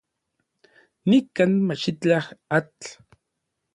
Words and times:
Nikan 1.09 1.51
machitlaj 1.67 2.23
atl. 2.57 2.85